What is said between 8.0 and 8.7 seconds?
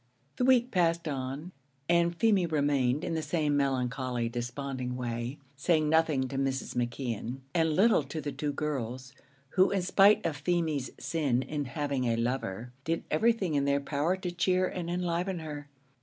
to the two